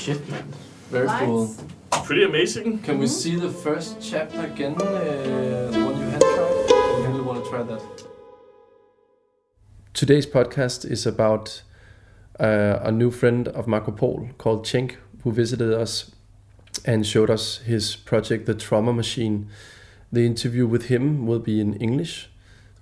[0.00, 0.44] Shit, man.
[0.90, 1.24] Very Nice.
[1.26, 1.54] cool.
[2.04, 2.78] Pretty amazing.
[2.78, 4.74] Can we see the first chapter again?
[4.80, 6.72] Uh, the one you had tried?
[6.72, 7.82] I really want to try that.
[9.92, 11.62] Today's podcast is about
[12.38, 16.12] uh, a new friend of Marco Polo called Cenk, who visited us
[16.86, 19.48] and showed us his project, The Trauma Machine.
[20.10, 22.30] The interview with him will be in English,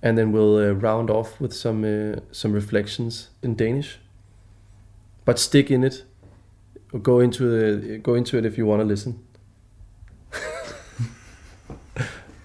[0.03, 3.99] and then we'll uh, round off with some uh, some reflections in Danish.
[5.25, 6.05] But stick in it.
[6.93, 9.19] Go into the, go into it if you want to listen.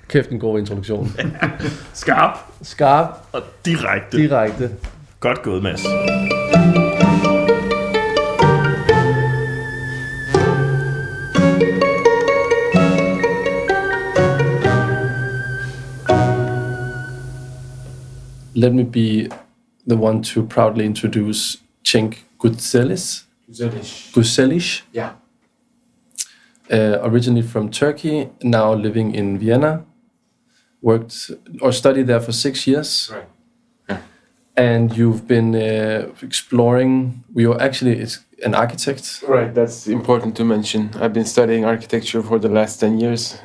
[0.09, 1.07] Kæft en god introduktion.
[1.93, 4.17] Skarp Skarp, og direkte.
[4.17, 4.69] direkte.
[5.19, 5.83] Godt gået, Mads.
[18.55, 19.29] Let me be
[19.87, 22.23] the one to proudly introduce Cenk
[24.13, 25.13] Guselish, Yeah.
[26.71, 29.85] uh, originally from Turkey, now living in Vienna.
[30.81, 33.09] Worked or studied there for six years.
[33.13, 33.99] Right.
[34.55, 37.23] And you've been uh, exploring.
[37.33, 39.23] We are actually it's an architect.
[39.27, 40.91] Right, that's important to mention.
[41.01, 43.35] I've been studying architecture for the last 10 years,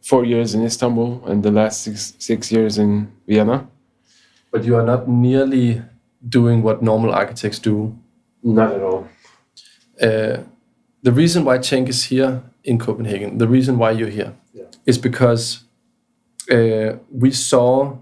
[0.00, 3.66] four years in Istanbul, and the last six, six years in Vienna.
[4.52, 5.82] But you are not nearly
[6.28, 7.92] doing what normal architects do.
[8.44, 8.93] Not at all.
[10.00, 10.38] Uh,
[11.02, 14.64] the reason why Cenk is here in Copenhagen, the reason why you're here, Yeah.
[14.86, 15.64] is because
[16.50, 17.96] uh, we saw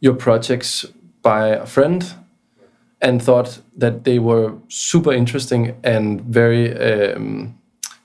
[0.00, 0.86] your projects
[1.22, 2.04] by a friend
[3.00, 7.54] and thought that they were super interesting and very um,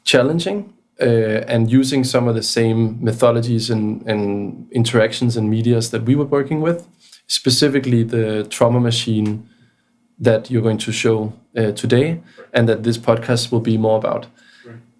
[0.04, 6.04] challenging uh, and using some of the same methodologies and, and interactions and medias that
[6.04, 6.88] we were working with,
[7.28, 9.50] specifically the trauma machine
[10.20, 12.22] that you're going to show uh, today
[12.54, 14.28] and that this podcast will be more about.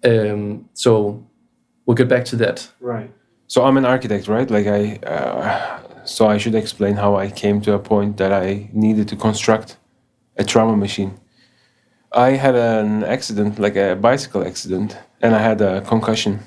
[0.04, 1.24] Um, so
[1.84, 2.68] we'll get back to that.
[2.80, 3.10] Right.
[3.48, 4.50] So I'm an architect, right?
[4.50, 8.68] Like I, uh, so I should explain how I came to a point that I
[8.72, 9.76] needed to construct
[10.36, 11.18] a trauma machine.
[12.12, 16.40] I had an accident, like a bicycle accident, and I had a concussion.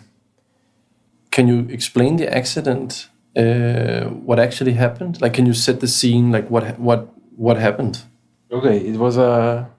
[1.31, 3.09] Can you explain the accident?
[3.35, 5.21] Uh, what actually happened?
[5.21, 6.31] Like, can you set the scene?
[6.31, 8.03] Like, what what what happened?
[8.51, 9.69] Okay, it was a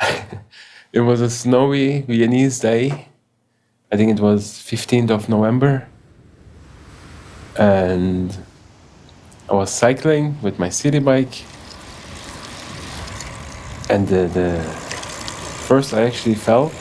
[0.92, 3.08] it was a snowy Viennese day.
[3.92, 5.86] I think it was 15th of November.
[7.58, 8.36] And
[9.48, 11.44] I was cycling with my city bike.
[13.88, 14.62] And the, the
[15.68, 16.72] first I actually fell.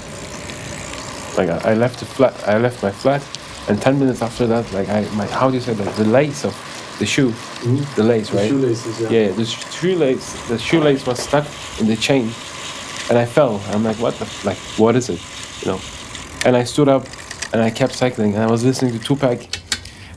[1.38, 3.24] Like I, I left the flat I left my flat
[3.68, 6.46] and 10 minutes after that like I my how do you say that the lace
[6.46, 6.54] of
[7.00, 7.96] the shoe mm-hmm.
[7.96, 9.12] the lace right shoelaces.
[9.12, 11.48] yeah, the sh- shoelace, the shoelace was stuck
[11.80, 12.30] in the chain,
[13.10, 13.62] and I fell.
[13.68, 15.20] I'm like, what the, like, what is it,
[15.62, 15.80] you know?
[16.46, 17.06] And I stood up,
[17.54, 19.40] and I kept cycling, and I was listening to Tupac,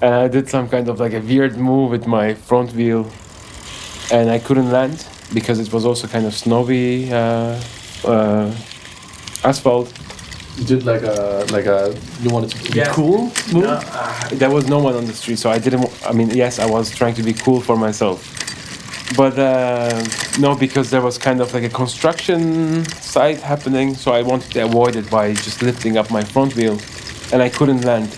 [0.01, 3.11] and I did some kind of like a weird move with my front wheel,
[4.13, 7.61] and I couldn't land because it was also kind of snowy uh,
[8.05, 8.55] uh,
[9.45, 9.93] asphalt.
[10.57, 11.95] You did like a like a.
[12.23, 12.93] You wanted to be Yeah.
[12.93, 13.25] cool.
[13.53, 13.65] Move?
[13.65, 15.85] No, uh, there was no one on the street, so I didn't.
[16.07, 18.25] I mean, yes, I was trying to be cool for myself,
[19.15, 20.05] but uh,
[20.41, 24.65] no, because there was kind of like a construction site happening, so I wanted to
[24.65, 26.79] avoid it by just lifting up my front wheel,
[27.33, 28.09] and I couldn't land,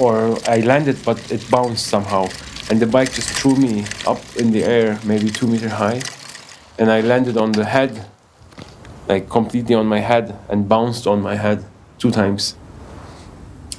[0.00, 2.28] or I landed, but it bounced somehow,
[2.70, 6.02] and the bike just threw me up in the air, maybe two meter high,
[6.78, 8.06] and I landed on the head,
[9.08, 11.64] like completely on my head, and bounced on my head
[11.98, 12.54] two times.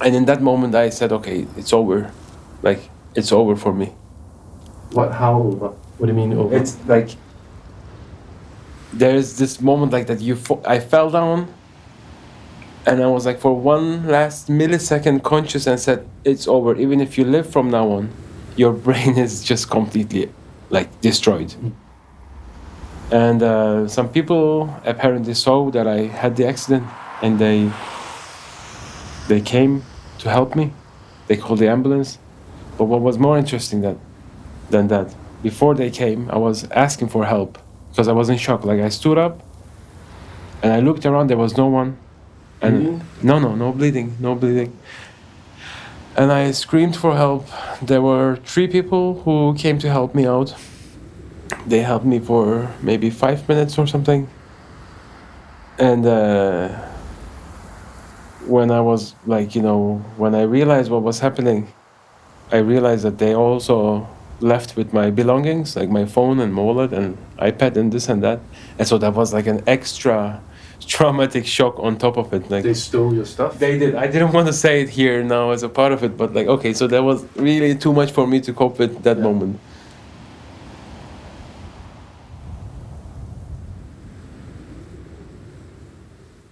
[0.00, 2.12] And in that moment i said okay it's over.
[2.62, 3.94] Like it's over for me.
[4.90, 5.12] What?
[5.12, 5.76] How?
[5.98, 6.56] What do you mean over?
[6.56, 7.10] it's like
[8.92, 11.52] there's this moment like that you fo- i fell down
[12.86, 16.74] and i was like for one last millisecond conscious and said it's over.
[16.76, 18.10] Even if you live from now on
[18.56, 20.30] your brain is just completely
[20.70, 21.54] like destroyed.
[23.10, 26.84] And uh, some people apparently saw that i had the accident
[27.22, 27.70] and they
[29.28, 29.82] they came
[30.18, 30.72] to help me.
[31.28, 32.18] They called the ambulance.
[32.76, 33.96] But what was more interesting that
[34.70, 35.14] than that
[35.48, 37.50] before they came i was asking for help
[37.90, 38.60] because i was in shock.
[38.70, 39.34] Like i stood up
[40.62, 41.90] and i looked around there was no one.
[42.62, 43.00] And Bleeding?
[43.22, 44.70] no no no bleeding no bleeding.
[46.16, 47.44] And i screamed for help.
[47.90, 50.54] There were three people who came to help me out.
[51.70, 54.22] They helped me for maybe five minutes or something.
[55.78, 56.68] And uh,
[58.46, 59.80] when i was like you know
[60.22, 61.66] when i realized what was happening
[62.52, 64.06] i realized that they also
[64.40, 68.40] left with my belongings like my phone and wallet and ipad and this and that
[68.78, 70.42] and so that was like an extra
[70.86, 72.50] traumatic shock on top of it.
[72.50, 73.58] Like They stole your stuff.
[73.58, 73.94] they did.
[73.94, 76.46] I didn't want to say it here now as a part of it, but like
[76.46, 79.22] okay, so that was really too much for me to cope with that Yeah.
[79.22, 79.60] moment.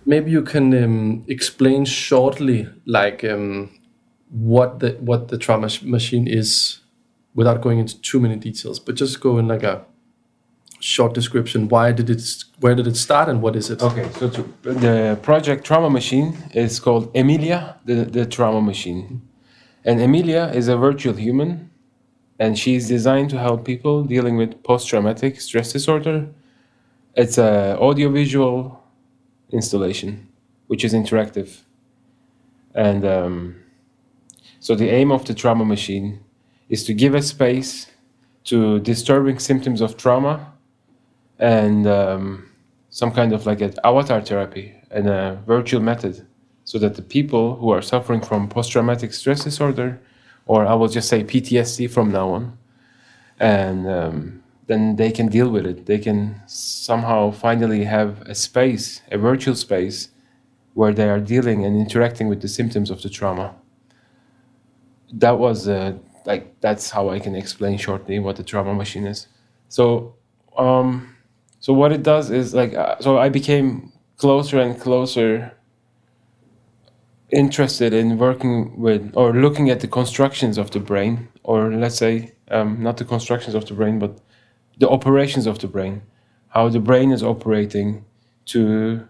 [0.05, 3.70] Maybe you can um, explain shortly, like um,
[4.31, 6.81] what the what the trauma machine is,
[7.34, 8.79] without going into too many details.
[8.79, 9.84] But just go in like a
[10.81, 11.69] short description.
[11.69, 12.23] Why did it?
[12.61, 13.82] Where did it start, and what is it?
[13.82, 19.23] Okay, so to, the project Trauma Machine is called Emilia, the, the Trauma Machine.
[19.84, 21.70] And Emilia is a virtual human,
[22.38, 26.29] and she's designed to help people dealing with post traumatic stress disorder.
[27.14, 28.82] It's a audiovisual
[29.50, 30.29] installation,
[30.67, 31.61] which is interactive.
[32.75, 33.56] And um,
[34.61, 36.20] so the aim of the Trauma Machine
[36.72, 37.72] is to give a space
[38.50, 40.34] to disturbing symptoms of trauma
[41.38, 42.22] and um,
[42.90, 46.14] some kind of like an avatar therapy and a virtual method
[46.64, 50.00] so that the people who are suffering from post-traumatic stress disorder
[50.46, 52.42] or i will just say ptsd from now on
[53.38, 55.86] and um, then they can deal with it.
[55.86, 60.08] They can somehow finally have a space a virtual space
[60.74, 63.54] where they are dealing and interacting with the symptoms of the trauma.
[65.12, 69.28] That was uh, like that's how i can explain shortly what the trauma machine is.
[69.69, 70.14] So
[70.56, 71.16] um,
[71.60, 75.56] so what it does is like uh, so i became closer and closer
[77.30, 82.32] interested in working with or looking at the constructions of the brain or let's say
[82.50, 84.19] um, not the constructions of the brain but
[84.78, 86.02] the operations of the brain.
[86.48, 88.04] How the brain is operating
[88.46, 89.06] to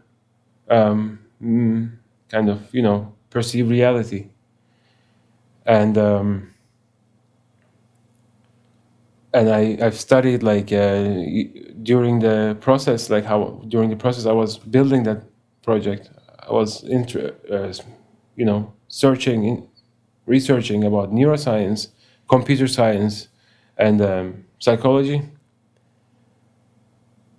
[0.69, 1.91] um, mm,
[2.29, 4.29] kind of you know perceive reality.
[5.67, 6.55] And um,
[9.35, 11.05] and I, I've studied like uh,
[11.83, 15.23] during the process, like how during the process I was building that
[15.63, 16.11] project,
[16.49, 17.73] I was inter- uh,
[18.37, 19.69] you know searching, in,
[20.27, 21.89] researching about neuroscience,
[22.29, 23.29] computer science,
[23.79, 25.23] and um, psychology.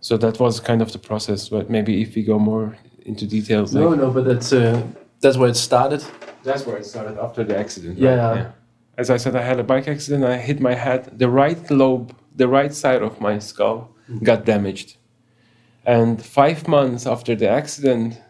[0.01, 1.49] So that was kind of the process.
[1.49, 2.75] But maybe if we go more
[3.05, 4.81] into details, like, No, no, but that's uh,
[5.21, 6.03] that's where it started.
[6.43, 7.97] that's where it started after the accident.
[7.97, 8.51] Yeah.
[8.97, 10.23] As I said, I had a bike accident.
[10.23, 11.17] I hit my head.
[11.17, 14.23] The right lobe, the right side of my skull, mm-hmm.
[14.23, 14.97] got damaged.
[15.85, 18.21] And five months after the accident,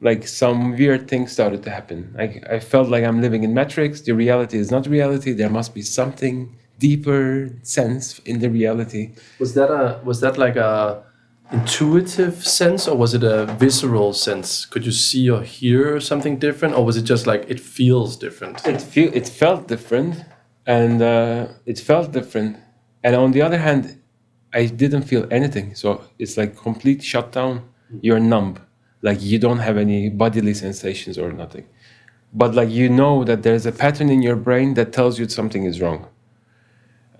[0.00, 2.14] like some weird things started to happen.
[2.16, 4.02] Like I felt like I'm living in Matrix.
[4.02, 5.32] The reality is not reality.
[5.32, 9.14] There must be something deeper sense in the reality.
[9.38, 11.02] Was that a was that like a
[11.52, 14.66] intuitive sense or was it a visceral sense?
[14.66, 18.66] Could you see or hear something different, or was it just like it feels different?
[18.66, 20.24] it feel it felt different
[20.66, 22.56] and uh, it felt different.
[23.02, 24.00] And on the other hand
[24.56, 27.62] i didn't feel anything so it's like complete shutdown.
[28.00, 28.58] You're numb.
[29.02, 31.66] Like you don't have any bodily sensations or nothing.
[32.32, 35.64] But like you know that there's a pattern in your brain that tells you something
[35.64, 36.08] is wrong.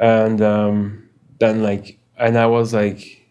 [0.01, 3.24] And um, then like and i was like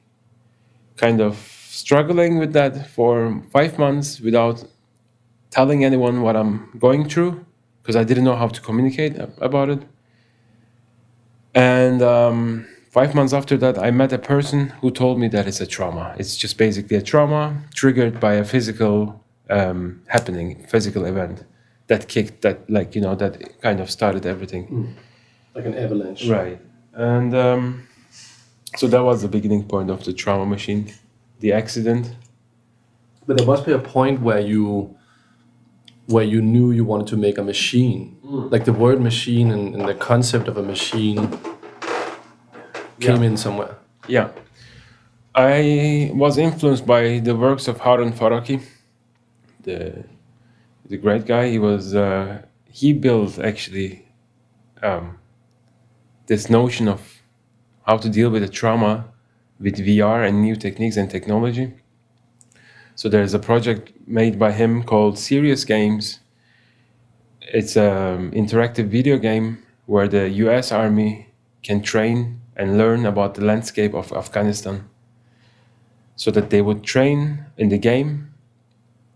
[0.97, 1.37] kind of
[1.69, 4.63] struggling with that for five months without
[5.49, 7.45] telling anyone what i'm going through
[7.83, 9.81] because I didn't know how to communicate about it.
[11.53, 15.59] And um, five months after that, I met a person who told me that it's
[15.59, 16.15] a trauma.
[16.17, 21.43] It's just basically a trauma triggered by a physical um, happening, physical event
[21.87, 24.95] that kicked that, like, you know, that kind of started everything.
[25.53, 26.25] Like an avalanche.
[26.25, 26.59] Right.
[26.93, 27.85] And um,
[28.77, 30.93] so that was the beginning point of the trauma machine,
[31.39, 32.15] the accident.
[33.25, 34.95] But there must be a point where you
[36.07, 38.17] where you knew you wanted to make a machine.
[38.23, 41.39] Like the word machine and, and the concept of a machine
[42.99, 43.77] came in somewhere.
[44.07, 44.31] Yeah.
[45.35, 48.61] I was influenced by the works of Harun Faraki,
[49.63, 50.03] the
[50.85, 51.49] the great guy.
[51.49, 54.05] He was uh, he built actually
[54.83, 55.17] um,
[56.27, 57.12] this notion of
[57.85, 59.05] how to deal with the trauma
[59.59, 61.73] with VR and new techniques and technology.
[62.95, 66.19] So there's a project made by him called Serious Games.
[67.41, 70.71] It's an interactive video game where the U.S.
[70.71, 71.27] Army
[71.63, 74.87] can train and learn about the landscape of Afghanistan,
[76.15, 78.33] so that they would train in the game,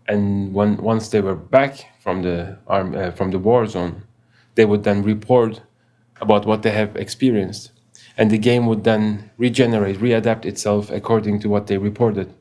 [0.08, 4.02] and when once they were back from the arm uh, from the war zone,
[4.56, 5.62] they would then report
[6.20, 7.70] about what they have experienced,
[8.18, 12.34] and the game would then regenerate, readapt itself according to what they reported,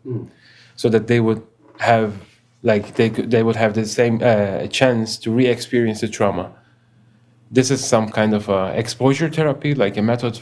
[0.76, 1.42] so that they would
[1.80, 2.14] have
[2.64, 6.52] like they could, they would have the same uh, chance to re-experience the trauma.
[7.52, 10.40] This is some kind of uh, exposure therapy, like a method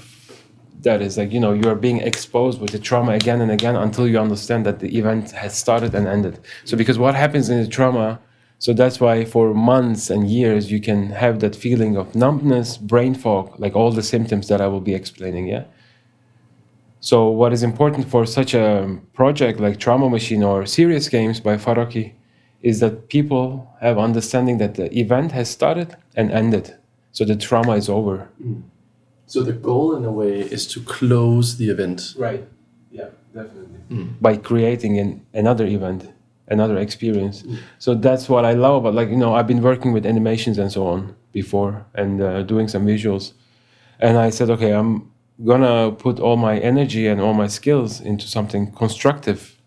[0.81, 3.75] that is like you know you are being exposed with the trauma again and again
[3.75, 6.39] until you understand that the event has started and ended.
[6.63, 8.19] So because what happens in the trauma
[8.65, 13.13] so that's why for months and years you can have that feeling of numbness brain
[13.13, 15.65] fog like all the symptoms that i will be explaining yeah
[16.99, 18.67] so what is important for such a
[19.13, 22.05] project like trauma machine or serious games by faroki
[22.69, 23.45] is that people
[23.81, 26.75] have understanding that the event has started and ended
[27.11, 28.63] so the trauma is over mm.
[29.27, 32.13] So the goal, in a way, is to close the event.
[32.17, 32.47] Right.
[32.91, 33.79] Yeah, definitely.
[33.89, 34.21] Mm.
[34.21, 36.11] By creating an, another event,
[36.47, 37.43] another experience.
[37.79, 40.71] So that's what I love about, like, you know, I've been working with animations and
[40.71, 43.33] so on before and uh, doing some visuals.
[43.99, 45.11] And I said, okay, I'm
[45.43, 49.59] gonna put all my energy and all my skills into something constructive.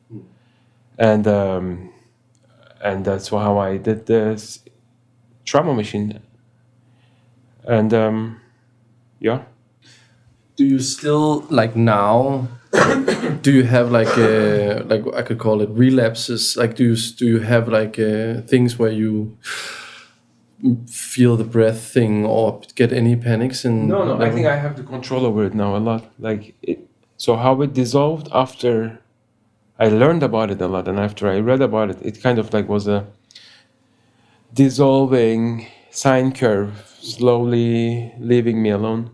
[0.99, 1.93] And, um,
[2.83, 4.65] and that's how I did this
[5.45, 6.21] trauma machine.
[7.65, 8.41] And, um,
[9.21, 9.43] yeah.
[10.57, 12.49] Do you still like now?
[13.43, 16.57] Do you have like uh, like I could call it relapses?
[16.57, 19.37] Like do you do you have like uh, things where you
[20.87, 23.65] feel the breath thing or get any panics?
[23.65, 24.25] In No, no.
[24.25, 26.05] I think I have the control over it now a lot.
[26.19, 26.89] Like it.
[27.17, 29.01] So how it dissolved after
[29.79, 32.53] I learned about it a lot, and after I read about it, it kind of
[32.55, 33.07] like was a
[34.53, 39.11] dissolving sine curve, slowly leaving me alone,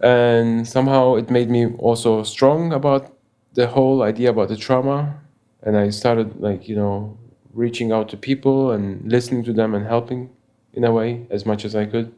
[0.00, 3.13] and somehow it made me also strong about
[3.54, 5.20] the whole idea about the trauma,
[5.62, 7.16] and I started like you know
[7.52, 10.30] reaching out to people and listening to them and helping
[10.72, 12.12] in a way as much as I could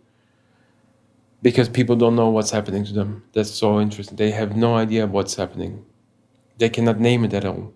[1.42, 3.22] because people don't know what's happening to them.
[3.32, 4.16] That's so interesting.
[4.16, 5.84] They have no idea what's happening.
[6.58, 7.72] They cannot name it at all.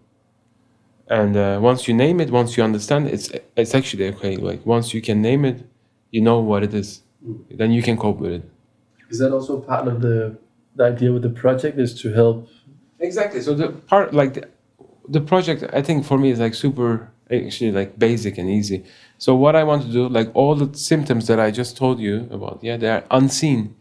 [1.09, 4.37] And uh, once you name it, once you understand, it's it's actually okay.
[4.37, 5.67] Like once you can name it,
[6.11, 7.03] you know what it is.
[7.51, 8.45] Then you can cope with it.
[9.11, 10.39] Is that also part of the
[10.77, 12.49] the idea with the project is to help?
[13.01, 13.41] Exactly.
[13.41, 14.49] So the part like the,
[15.09, 18.85] the project, I think for me is like super actually like basic and easy.
[19.19, 22.29] So what I want to do, like all the symptoms that I just told you
[22.31, 23.77] about, yeah, they are unseen.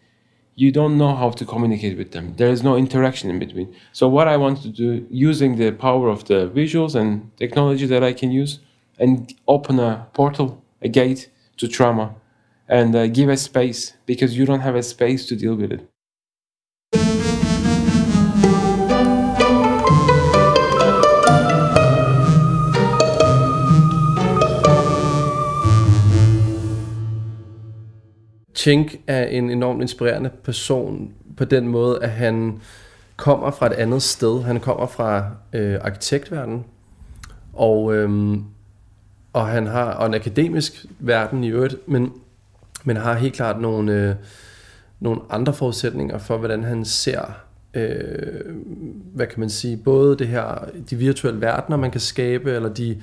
[0.55, 2.35] You don't know how to communicate with them.
[2.37, 3.75] There is no interaction in between.
[3.93, 8.03] So what I want to do, using the power of the visuals and technology that
[8.03, 8.59] I can use,
[8.99, 12.15] and open a portal, a gate to trauma,
[12.67, 15.89] and uh, give a space because you don't have a space to deal with it.
[28.59, 32.61] Chink er en enormt inspirerende person på den måde, at han
[33.15, 34.41] kommer fra et andet sted.
[34.43, 36.65] Han kommer fra øh, arkitektverdenen,
[37.53, 38.43] og, øhm,
[39.33, 42.11] og han har og en akademisk verden i øvrigt, men,
[42.83, 44.15] men har helt klart nogle, øh,
[44.99, 47.21] nogle andre forudsætninger for, hvordan han ser,
[47.73, 48.55] øh,
[49.13, 53.01] hvad kan man sige, både det her, de virtuelle verdener, man kan skabe, eller de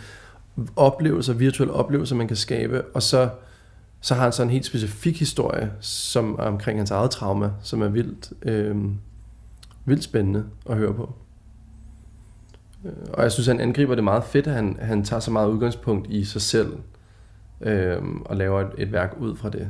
[0.77, 3.29] oplevelser, virtuelle oplevelser, man kan skabe, og så
[4.00, 7.83] så har han så en helt specifik historie som er omkring hans eget trauma, som
[7.83, 8.76] er vildt, øh,
[9.85, 11.15] vildt spændende at høre på.
[12.85, 15.49] Øh, og jeg synes, han angriber det meget fedt, at han, han tager så meget
[15.49, 16.76] udgangspunkt i sig selv
[17.61, 19.69] øh, og laver et, et værk ud fra det.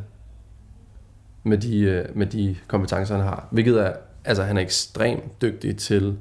[1.43, 3.49] Med de, øh, med de kompetencer, han har.
[3.51, 3.93] Hvilket er,
[4.25, 6.17] altså han er ekstremt dygtig til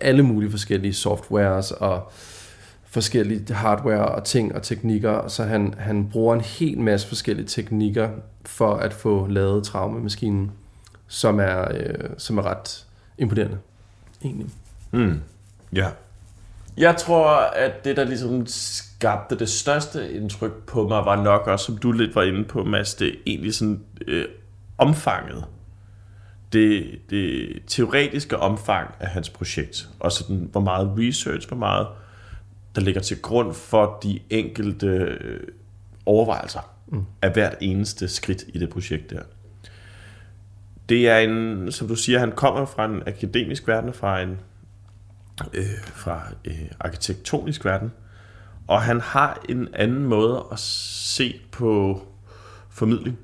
[0.00, 2.12] alle mulige forskellige softwares og
[2.90, 8.10] forskellige hardware og ting og teknikker, så han, han bruger en hel masse forskellige teknikker
[8.46, 10.52] for at få lavet traumemaskinen,
[11.08, 12.86] som er, øh, som er ret
[13.18, 13.58] imponerende,
[14.24, 14.46] egentlig.
[14.90, 15.20] Mm.
[15.72, 15.88] Ja.
[16.76, 21.64] Jeg tror, at det, der ligesom skabte det største indtryk på mig, var nok også,
[21.64, 24.24] som du lidt var inde på, Mads, det egentlig sådan øh,
[24.78, 25.44] omfanget.
[26.52, 31.86] Det, det teoretiske omfang af hans projekt, og sådan, hvor meget research, hvor meget
[32.74, 35.40] der ligger til grund for de enkelte øh,
[36.06, 37.04] overvejelser mm.
[37.22, 39.22] af hvert eneste skridt i det projekt der.
[40.88, 44.38] Det er en, som du siger, han kommer fra en akademisk verden, fra en
[45.54, 47.92] øh, fra øh, arkitektonisk verden,
[48.66, 52.02] og han har en anden måde at se på
[52.70, 53.18] formidling.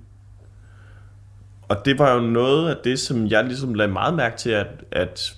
[1.69, 4.85] Og det var jo noget af det, som jeg ligesom lagde meget mærke til, at,
[4.91, 5.37] at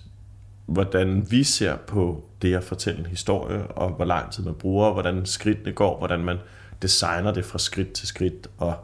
[0.67, 4.93] hvordan vi ser på det at fortælle en historie, og hvor lang tid man bruger,
[4.93, 6.39] hvordan skridtene går, hvordan man
[6.83, 8.75] designer det fra skridt til skridt, og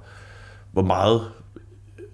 [0.72, 1.30] hvor meget,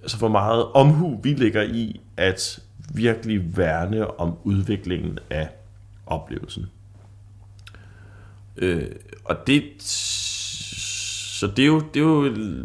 [0.03, 2.61] altså hvor meget omhu vi ligger i at
[2.95, 5.49] virkelig værne om udviklingen af
[6.07, 6.67] oplevelsen.
[8.57, 8.87] Øh,
[9.25, 12.25] og det, så det er, jo, det er jo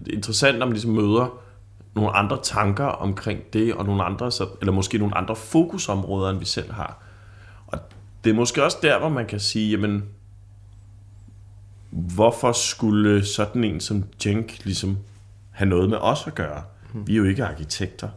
[0.09, 1.41] interessant, når man ligesom møder
[1.95, 6.39] nogle andre tanker omkring det, og nogle andre, så, eller måske nogle andre fokusområder, end
[6.39, 7.04] vi selv har.
[8.25, 10.03] Det er måske også der, hvor man kan sige, jamen,
[11.89, 14.97] hvorfor skulle sådan en som Jenk ligesom
[15.51, 16.63] have noget med os at gøre?
[16.93, 18.09] Vi er jo ikke arkitekter.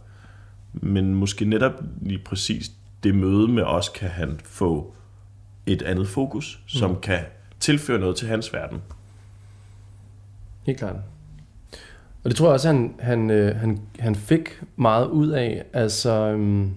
[0.72, 2.70] Men måske netop lige præcis
[3.02, 4.94] det møde med os, kan han få
[5.66, 7.00] et andet fokus, som mm.
[7.00, 7.20] kan
[7.60, 8.82] tilføre noget til hans verden.
[10.62, 10.96] Helt klart.
[12.24, 15.64] Og det tror jeg også, han, han, øh, han, han fik meget ud af.
[15.72, 16.74] Altså, øhm,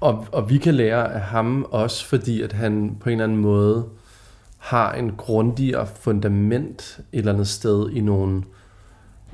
[0.00, 3.38] og, og vi kan lære af ham også, fordi at han på en eller anden
[3.38, 3.84] måde
[4.58, 8.42] har en grundigere fundament et eller andet sted i nogle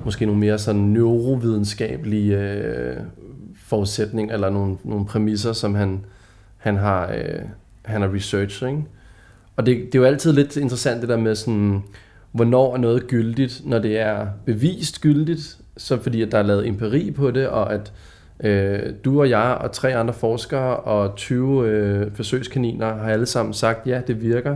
[0.05, 2.97] måske nogle mere sådan neurovidenskabelige øh,
[3.65, 6.05] forudsætninger eller nogle, nogle præmisser, som han,
[6.57, 7.39] han har, øh,
[7.81, 8.67] han har researchet.
[8.67, 8.83] Ikke?
[9.55, 11.83] Og det, det er jo altid lidt interessant det der med sådan,
[12.31, 16.67] hvornår er noget gyldigt, når det er bevist gyldigt, så fordi at der er lavet
[16.67, 17.93] empiri på det, og at
[18.43, 23.53] øh, du og jeg og tre andre forskere og 20 øh, forsøgskaniner har alle sammen
[23.53, 24.55] sagt, ja, det virker.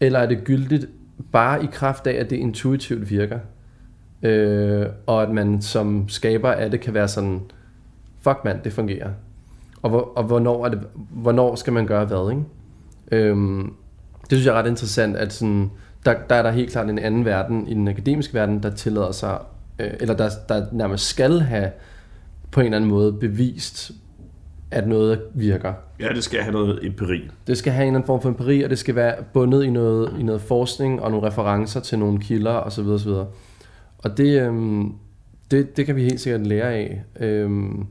[0.00, 0.86] Eller er det gyldigt
[1.32, 3.38] bare i kraft af, at det intuitivt virker?
[4.22, 7.40] Øh, og at man som skaber af det kan være sådan,
[8.20, 9.10] fuck mand, det fungerer.
[9.82, 10.80] Og, hvor, og hvornår, er det,
[11.10, 12.44] hvornår skal man gøre hvad, ikke?
[13.12, 13.72] Øhm,
[14.20, 15.70] det synes jeg er ret interessant, at sådan,
[16.04, 19.12] der, der er der helt klart en anden verden i den akademiske verden, der tillader
[19.12, 19.38] sig,
[19.78, 21.70] øh, eller der, der nærmest skal have
[22.50, 23.90] på en eller anden måde bevist,
[24.70, 25.72] at noget virker.
[26.00, 27.30] Ja, det skal have noget empiri.
[27.46, 29.70] Det skal have en eller anden form for empiri, og det skal være bundet i
[29.70, 32.86] noget, i noget forskning og nogle referencer til nogle kilder osv.
[32.86, 33.10] osv.
[33.98, 34.92] Og det, øhm,
[35.50, 37.02] det, det kan vi helt sikkert lære af.
[37.20, 37.86] Øhm,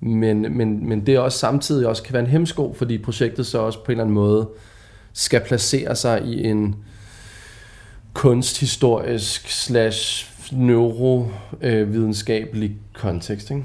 [0.00, 3.58] men, men, men det er også samtidig også kan være en hemsko, fordi projektet så
[3.58, 4.48] også på en eller anden måde
[5.12, 6.76] skal placere sig i en
[8.12, 13.50] kunsthistorisk slash neurovidenskabelig kontekst.
[13.50, 13.64] Ikke?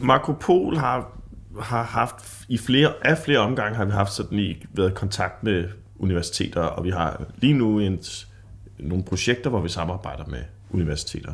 [0.00, 0.34] Marco
[0.76, 1.18] har,
[1.60, 5.42] har haft i flere, af flere omgange har vi haft sådan i været i kontakt
[5.42, 5.68] med
[5.98, 8.00] universiteter, og vi har lige nu en,
[8.78, 11.32] nogle projekter, hvor vi samarbejder med universiteter.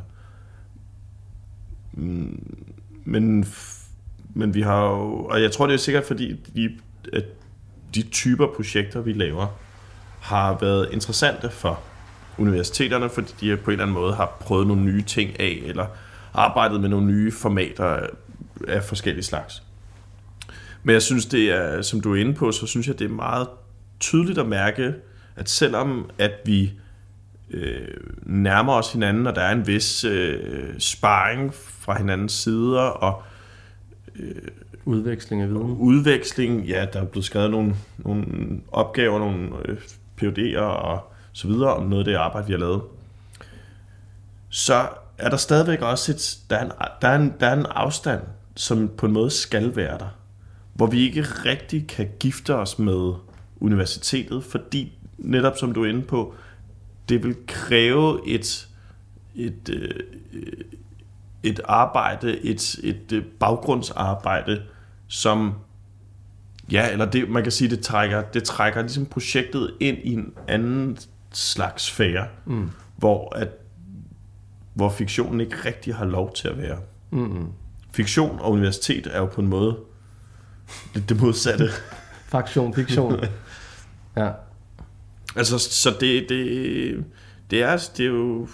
[1.92, 2.66] Mm,
[3.04, 3.46] men,
[4.34, 6.70] men vi har jo, og jeg tror det er sikkert fordi, de,
[7.12, 7.24] at
[7.94, 9.46] de typer projekter, vi laver,
[10.20, 11.80] har været interessante for
[12.38, 15.86] universiteterne, fordi de på en eller anden måde har prøvet nogle nye ting af, eller
[16.34, 18.06] arbejdet med nogle nye formater
[18.68, 19.62] af forskellige slags.
[20.82, 23.14] Men jeg synes, det er, som du er inde på, så synes jeg, det er
[23.14, 23.48] meget
[24.00, 24.94] tydeligt at mærke,
[25.36, 26.72] at selvom at vi
[27.50, 27.88] øh,
[28.22, 30.38] nærmer os hinanden, og der er en vis øh,
[30.78, 33.22] sparring fra hinandens sider, og
[34.16, 34.34] øh,
[34.84, 35.62] udveksling af viden.
[35.62, 38.26] Udveksling, ja, der er blevet skrevet nogle, nogle
[38.72, 39.78] opgaver, nogle øh,
[40.22, 42.82] PUD'er og så videre om noget af det arbejde, vi har lavet.
[44.48, 46.70] Så er der stadigvæk også et, der er en,
[47.02, 48.20] der er en, der er en afstand,
[48.56, 50.18] som på en måde skal være der,
[50.74, 53.12] hvor vi ikke rigtig kan gifte os med
[53.60, 56.34] universitetet, fordi netop som du er inde på,
[57.08, 58.68] det vil kræve et,
[59.34, 60.00] et, øh,
[61.42, 64.62] et arbejde, et, et øh, baggrundsarbejde,
[65.08, 65.54] som
[66.72, 70.32] ja, eller det, man kan sige, det trækker, det trækker ligesom projektet ind i en
[70.48, 70.98] anden
[71.36, 72.70] slags sfære, mm.
[72.96, 73.48] hvor, at,
[74.74, 76.78] hvor fiktionen ikke rigtig har lov til at være.
[77.10, 77.46] Mm.
[77.92, 79.76] Fiktion og universitet er jo på en måde
[80.94, 81.68] det, det modsatte.
[82.32, 83.20] Faktion, fiktion.
[84.16, 84.30] ja.
[85.36, 87.04] Altså, så det, det,
[87.50, 88.48] det, er, det er jo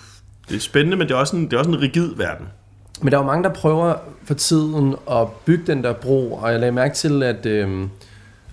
[0.49, 2.47] det er spændende, men det er, også en, det er også en rigid verden.
[3.03, 6.53] Men der er jo mange, der prøver for tiden at bygge den der bro, og
[6.53, 7.88] jeg lagde mærke til, at øh,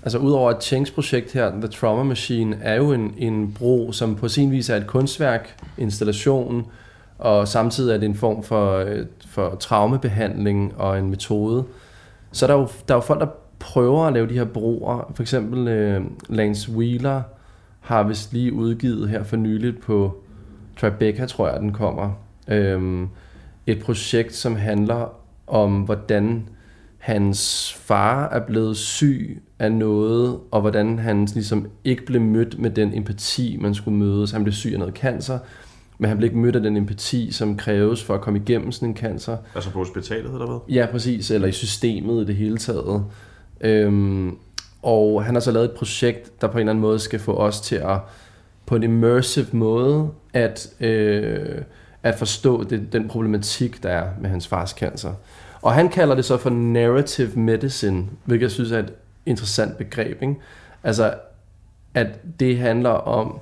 [0.04, 4.16] altså udover et Chengs projekt her, The Trauma Machine, er jo en, en bro, som
[4.16, 6.66] på sin vis er et kunstværk, installation,
[7.18, 11.64] og samtidig er det en form for, øh, for traumebehandling og en metode.
[12.32, 13.28] Så der er jo, der er jo folk, der
[13.60, 15.12] prøver at lave de her broer.
[15.16, 17.22] For eksempel øh, Lance Wheeler
[17.80, 20.18] har vist lige udgivet her for nyligt på
[20.80, 22.12] Tribeca, tror jeg, den kommer.
[22.48, 23.08] Øh,
[23.68, 25.14] et projekt, som handler
[25.48, 26.50] om, hvordan
[27.08, 32.70] hans far er blevet syg af noget, og hvordan han ligesom ikke blev mødt med
[32.70, 34.28] den empati, man skulle møde.
[34.28, 35.40] Så han blev syg af noget cancer,
[35.98, 38.90] men han blev ikke mødt af den empati, som kræves for at komme igennem sådan
[38.90, 39.38] en cancer.
[39.56, 40.76] Altså på hospitalet, eller hvad?
[40.76, 43.04] Ja, præcis, eller i systemet i det hele taget.
[43.62, 44.38] Øhm,
[44.82, 47.34] og han har så lavet et projekt, der på en eller anden måde skal få
[47.34, 48.00] os til at,
[48.66, 51.62] på en immersive måde, at, øh,
[52.04, 55.14] at forstå det, den problematik, der er med hans fars cancer.
[55.68, 58.94] Og han kalder det så for narrative medicine, hvilket jeg synes er et
[59.26, 60.22] interessant begreb.
[60.22, 60.36] Ikke?
[60.84, 61.14] Altså,
[61.94, 62.08] at
[62.40, 63.40] det handler om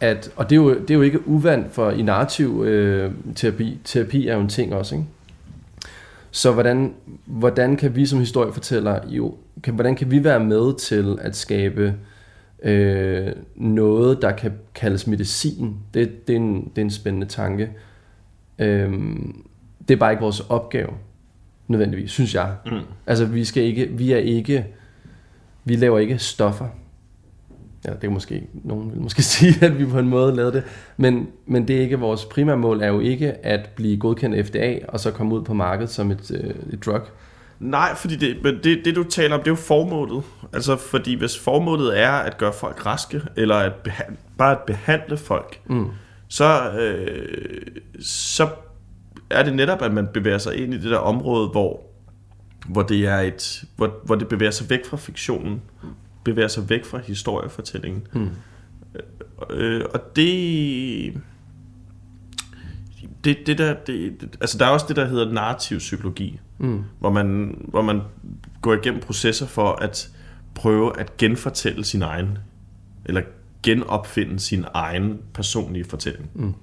[0.00, 3.78] at, og det er jo, det er jo ikke uvandt for i narrativ øh, terapi,
[3.84, 5.06] terapi er jo en ting også, ikke?
[6.30, 11.18] Så hvordan, hvordan kan vi som historiefortæller, jo, kan, hvordan kan vi være med til
[11.20, 11.94] at skabe
[12.62, 15.76] øh, noget, der kan kaldes medicin?
[15.94, 17.70] Det, det, er, en, det er en spændende tanke.
[18.58, 18.92] Øh,
[19.88, 20.90] det er bare ikke vores opgave,
[21.68, 22.54] nødvendigvis, synes jeg.
[22.66, 22.78] Mm.
[23.06, 24.66] Altså, vi, skal ikke, vi er ikke,
[25.64, 26.68] vi laver ikke stoffer.
[27.86, 30.62] Ja, det er måske, nogen vil måske sige, at vi på en måde lavede det.
[30.96, 34.78] Men, men det er ikke vores primære mål, er jo ikke at blive godkendt FDA,
[34.88, 37.00] og så komme ud på markedet som et, øh, et drug.
[37.60, 40.22] Nej, fordi det, men det, det du taler om, det er jo formålet.
[40.52, 45.16] Altså, fordi hvis formålet er at gøre folk raske, eller at behandle, bare at behandle
[45.16, 45.86] folk, Mm.
[46.28, 47.66] så, øh,
[48.00, 48.48] så
[49.30, 51.80] er det netop, at man bevæger sig ind i det der område, hvor,
[52.68, 55.62] hvor, det, er et, hvor, hvor det bevæger sig væk fra fiktionen,
[56.24, 58.06] bevæger sig væk fra historiefortællingen.
[58.12, 58.28] Mm.
[59.50, 61.20] Øh, og det,
[63.24, 66.84] det, det der, det, det, altså der er også det, der hedder narrativ psykologi, Mm.
[66.98, 68.00] hvor man, hvor man
[68.62, 70.10] går igennem processer for at
[70.54, 72.38] prøve at genfortælle sin egen,
[73.04, 73.22] eller
[73.62, 76.54] genopfinde sin egen personlige fortælling Mm.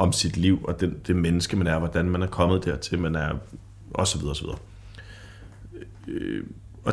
[0.00, 3.14] Om sit liv, og den, det menneske, man er, hvordan man er kommet dertil, man
[3.14, 3.34] er,
[3.94, 4.58] og så videre, og så videre.
[6.08, 6.44] Øh,
[6.84, 6.92] og,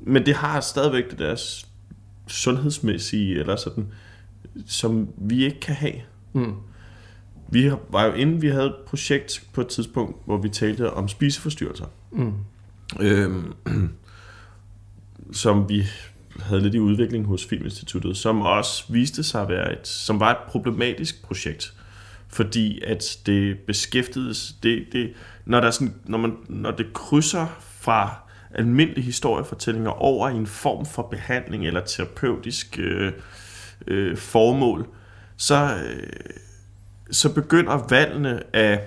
[0.00, 1.66] men det har stadigvæk det der s-
[2.26, 3.92] sundhedsmæssige, eller sådan,
[4.66, 5.94] som vi ikke kan have.
[6.32, 6.54] Mm.
[7.52, 11.08] Vi var jo inde, vi havde et projekt på et tidspunkt, hvor vi talte om
[11.08, 11.86] spiseforstyrrelser.
[12.12, 12.32] Mm.
[13.00, 13.52] Øhm,
[15.32, 15.84] som vi
[16.40, 20.30] havde lidt i udvikling hos Filminstituttet, som også viste sig at være et, som var
[20.30, 21.72] et problematisk projekt,
[22.28, 25.12] fordi at det beskæftigedes, det, det,
[25.44, 27.46] når, der er sådan, når, man, når det krydser
[27.80, 28.14] fra
[28.54, 33.12] almindelige historiefortællinger over i en form for behandling eller terapeutisk øh,
[33.86, 34.86] øh, formål,
[35.36, 36.10] så, øh,
[37.10, 38.80] så begynder valgene af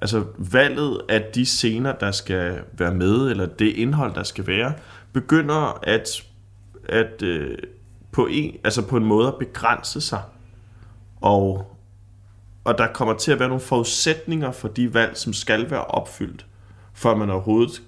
[0.00, 4.72] altså valget af de scener, der skal være med, eller det indhold, der skal være,
[5.12, 6.22] begynder at,
[6.88, 7.58] at øh,
[8.12, 10.22] på, en, altså på en måde at begrænse sig.
[11.20, 11.76] Og,
[12.64, 16.46] og der kommer til at være nogle forudsætninger for de valg, som skal være opfyldt,
[16.94, 17.82] før man overhovedet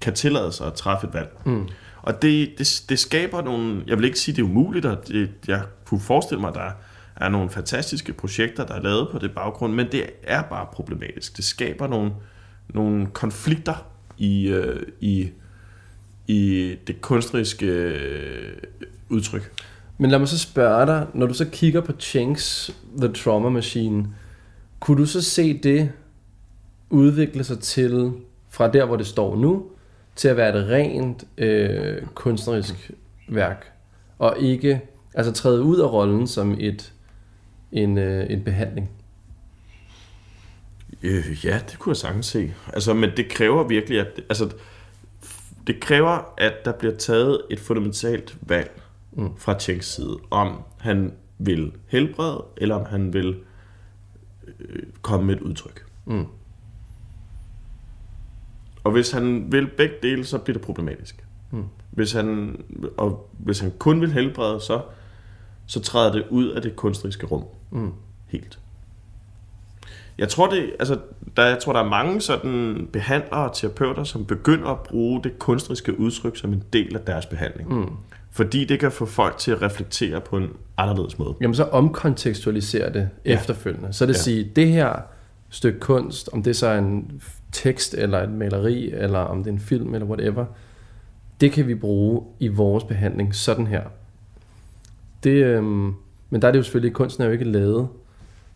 [0.00, 1.38] kan tillade sig at træffe et valg.
[1.44, 1.68] Mm.
[2.02, 5.30] Og det, det, det skaber nogle, jeg vil ikke sige, det er umuligt, og det,
[5.46, 6.70] jeg kunne forestille mig, at der
[7.16, 11.36] er nogle fantastiske projekter, der er lavet på det baggrund, men det er bare problematisk.
[11.36, 12.12] Det skaber nogle,
[12.68, 13.86] nogle konflikter
[14.18, 15.30] i, øh, i,
[16.28, 18.52] i det kunstneriske øh,
[19.08, 19.52] udtryk.
[19.98, 24.06] Men lad mig så spørge dig, når du så kigger på Chenks The Trauma Machine,
[24.80, 25.92] kunne du så se det
[26.90, 28.12] udvikle sig til,
[28.48, 29.66] fra der hvor det står nu,
[30.16, 32.90] til at være et rent øh, kunstnerisk
[33.28, 33.72] værk,
[34.18, 34.80] og ikke
[35.14, 36.92] altså træde ud af rollen som et
[37.72, 38.90] en, øh, en behandling?
[41.02, 42.54] Øh, ja, det kunne jeg sagtens se.
[42.72, 44.50] Altså, men det kræver virkelig, at altså,
[45.68, 49.36] det kræver, at der bliver taget et fundamentalt valg Mm.
[49.36, 53.40] fra Chenks side, om han vil helbrede, eller om han vil
[54.60, 55.86] øh, komme med et udtryk.
[56.06, 56.26] Mm.
[58.84, 61.24] Og hvis han vil begge dele, så bliver det problematisk.
[61.50, 61.64] Mm.
[61.90, 62.56] Hvis, han,
[62.96, 64.82] og hvis han kun vil helbrede, så,
[65.66, 67.44] så træder det ud af det kunstneriske rum.
[67.70, 67.92] Mm.
[68.26, 68.58] Helt.
[70.18, 70.98] Jeg tror, det, altså,
[71.36, 75.38] der, jeg tror, der er mange sådan behandlere og terapeuter, som begynder at bruge det
[75.38, 77.74] kunstneriske udtryk som en del af deres behandling.
[77.74, 77.88] Mm.
[78.30, 81.34] Fordi det kan få folk til at reflektere på en anderledes måde.
[81.40, 83.34] Jamen så omkontekstualisere det Ja.
[83.34, 83.92] efterfølgende.
[83.92, 84.18] Så det ja.
[84.18, 84.92] sige, det her
[85.50, 89.54] stykke kunst, om det så er en tekst, eller et maleri, eller om det er
[89.54, 90.44] en film, eller whatever,
[91.40, 93.82] det kan vi bruge i vores behandling sådan her.
[95.24, 95.94] Det, øhm,
[96.30, 97.88] men der er det jo selvfølgelig, kunsten er jo ikke lavet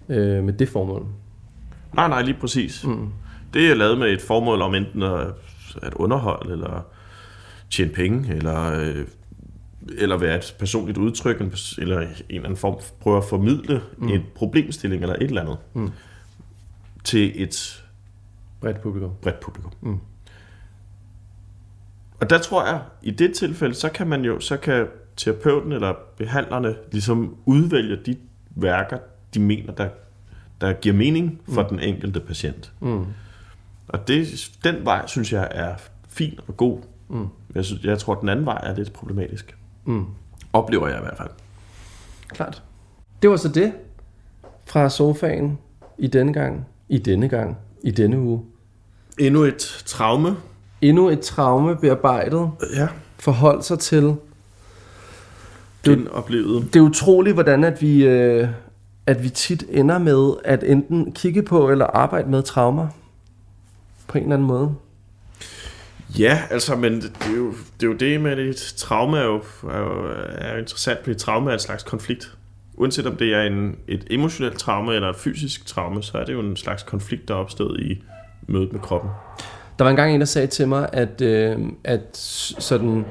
[0.09, 1.07] øh, med det formål.
[1.95, 2.85] Nej, nej, lige præcis.
[2.87, 3.09] Mm.
[3.55, 5.27] Det er lavet med et formål om enten at,
[5.83, 6.87] at underholde, eller
[7.71, 9.07] tjene penge, eller, øh,
[9.99, 11.41] eller være et personligt udtryk,
[11.79, 13.81] eller en eller anden form prøve at formidle.
[13.99, 14.09] Mm.
[14.09, 15.91] en problemstilling eller et eller andet Mm.
[17.05, 17.85] til et
[18.61, 19.11] Bredt publikum.
[19.23, 19.73] bredt publikum.
[19.81, 19.99] Mm.
[22.21, 25.95] Og der tror jeg, i det tilfælde, så kan man jo, så kan terapeuten eller
[26.19, 28.17] behandlerne ligesom udvælge de
[28.51, 28.99] værker,
[29.35, 29.89] de mener, der,
[30.63, 31.69] der giver mening for mm.
[31.69, 32.73] den enkelte patient.
[32.81, 33.05] Mm.
[33.89, 35.75] Og det, den vej, synes jeg, er
[36.09, 36.79] fin og god.
[37.09, 37.27] Mm.
[37.55, 39.57] Jeg, synes, jeg tror, den anden vej er lidt problematisk.
[39.85, 40.05] Mm.
[40.53, 41.29] Oplever jeg i hvert fald.
[42.29, 42.63] Klart.
[43.23, 43.73] Det var så det
[44.67, 45.59] fra sofaen
[45.99, 48.43] i denne gang, i denne gang, i denne uge.
[49.19, 50.37] Endnu et traume.
[50.81, 52.89] Endnu et traume bearbejdet Ja.
[53.19, 54.17] forhold sig til Det-
[55.85, 56.65] genoplevet.
[56.75, 58.49] Det er utroligt, hvordan at vi, øh,
[59.07, 62.89] at vi tit ender med at enten kigge på eller arbejde med traumer.
[64.09, 64.75] På en eller anden måde.
[66.19, 69.25] Ja, altså, men det det er jo det, er jo det med et Traume er
[69.25, 72.37] jo, er jo, er interessant, fordi traume er en slags konflikt.
[72.75, 76.33] Uanset om det er en, et emotionelt traume eller et fysisk traume, så er det
[76.33, 78.03] jo en slags konflikt, der er opstået i
[78.49, 79.11] mødet med kroppen.
[79.83, 82.17] Der var engang en, der sagde til mig, at, øh, at
[82.59, 83.05] sådan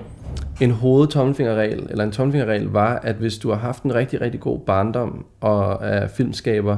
[0.61, 4.59] en hovedtommelfingerregel, eller en tommelfingerregel, var, at hvis du har haft en rigtig, rigtig god
[4.59, 6.77] barndom og er filmskaber,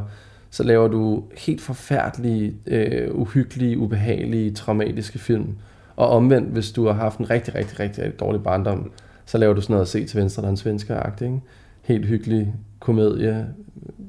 [0.50, 5.56] så laver du helt forfærdelige, øh, uhyggelige, ubehagelige, traumatiske film.
[5.96, 8.92] Og omvendt, hvis du har haft en rigtig, rigtig, rigtig, rigtig dårlig barndom,
[9.26, 11.42] så laver du sådan noget at se til venstre, der er en svensker ikke?
[11.82, 13.48] Helt hyggelig komedie,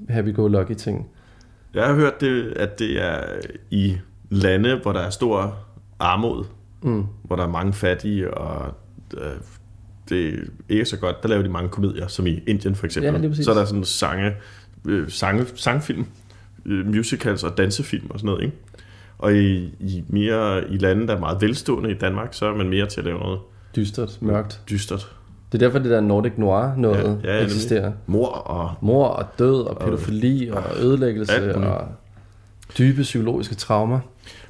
[0.09, 1.09] happy-go-lucky ting.
[1.75, 3.21] Jeg har hørt, det, at det er
[3.71, 3.97] i
[4.31, 5.64] lande, hvor der er stor
[5.99, 6.45] armod,
[6.83, 7.05] Mm.
[7.25, 8.75] hvor der er mange fattige, og
[9.17, 9.21] øh,
[10.09, 11.23] det er ikke så godt.
[11.23, 13.29] Der laver de mange komedier, som i Indien for Ja, eksempel.
[13.29, 13.45] præcis.
[13.45, 14.33] så er der sådan sange,
[14.89, 16.07] øh, sange, sangfilm,
[16.67, 18.45] øh, musicals og dansefilm og sådan noget.
[18.45, 18.57] Ikke?
[19.19, 22.69] Og i, i, mere, i lande, der er meget velstående i Danmark, så er man
[22.69, 23.39] mere til at lave noget
[23.77, 24.61] Dystert, mørkt.
[24.71, 25.17] dystert.
[25.53, 27.93] Det er derfor, det der Nordic Noir noget Ja, ja, ja, ja, eksisterer.
[28.07, 31.73] Mor og Mor og død og pædofili og ødelæggelse alt muligt.
[31.73, 31.87] og
[32.79, 34.01] dybe psykologiske traumer.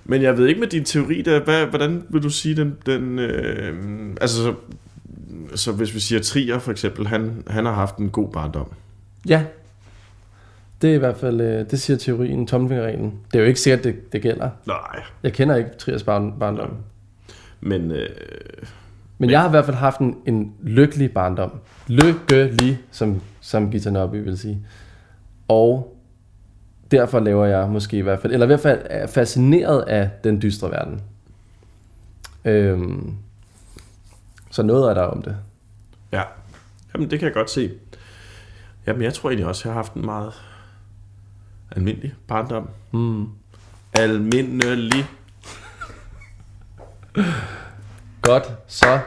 [0.05, 3.19] Men jeg ved ikke med din teori der, hvad, hvordan vil du sige den, den
[3.19, 4.55] øh, altså så,
[5.55, 8.67] så hvis vi siger Trier for eksempel, han, han har haft en god barndom.
[9.29, 9.45] Ja,
[10.83, 13.15] det er i hvert fald, øh, det siger teorien, tommelfingerreglen.
[13.33, 14.51] Det er jo ikke sikkert, det, det gælder.
[14.67, 16.71] Nej, Jeg kender ikke Triers barn, barndom.
[17.61, 18.09] men øh,
[19.19, 21.51] Men jeg har i hvert fald haft en, en lykkelig barndom.
[21.89, 24.59] Lykkelig, som, som Gita Nørby vil sige.
[25.49, 25.94] Og
[26.95, 30.43] derfor laver jeg måske i hvert fald, eller i hvert fald er fascineret af den
[30.43, 31.01] dystre verden.
[32.45, 33.15] Øhm,
[34.51, 35.37] så noget er der om det.
[36.13, 36.23] ja,
[36.95, 37.71] jamen det kan jeg godt se.
[38.87, 40.33] Jamen jeg tror egentlig også, jeg har haft en meget
[41.77, 42.69] almindelig barndom.
[42.93, 43.27] Mm.
[43.93, 45.05] Almindelig.
[48.23, 49.01] Godt, så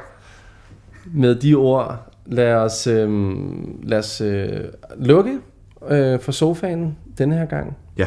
[1.06, 4.64] med de ord, lad os, øhm, lad os øh,
[4.98, 5.40] lukke
[5.90, 7.78] øh, for sofaen denne her gang.
[7.98, 8.06] Ja.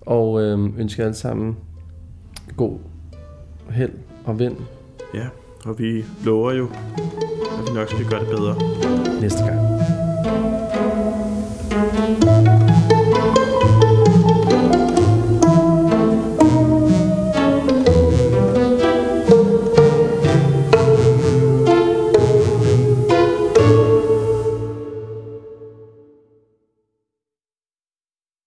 [0.00, 1.56] Og øhm, ønske jer alle sammen
[2.56, 2.78] god
[3.70, 3.92] held
[4.24, 4.56] og vind
[5.14, 5.26] Ja,
[5.64, 6.64] og vi lover jo,
[7.58, 8.54] at vi nok skal gøre det bedre.
[9.20, 9.75] næste gang.